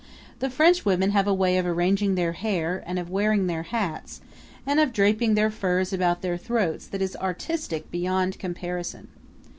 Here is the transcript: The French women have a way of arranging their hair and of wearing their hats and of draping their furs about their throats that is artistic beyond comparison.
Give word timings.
The 0.39 0.49
French 0.49 0.83
women 0.83 1.11
have 1.11 1.27
a 1.27 1.31
way 1.31 1.59
of 1.59 1.67
arranging 1.67 2.15
their 2.15 2.31
hair 2.31 2.83
and 2.87 2.97
of 2.97 3.11
wearing 3.11 3.45
their 3.45 3.61
hats 3.61 4.19
and 4.65 4.79
of 4.79 4.91
draping 4.91 5.35
their 5.35 5.51
furs 5.51 5.93
about 5.93 6.23
their 6.23 6.37
throats 6.37 6.87
that 6.87 7.03
is 7.03 7.15
artistic 7.17 7.91
beyond 7.91 8.39
comparison. 8.39 9.09